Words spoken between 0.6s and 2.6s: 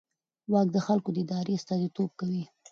د خلکو د ارادې استازیتوب کوي.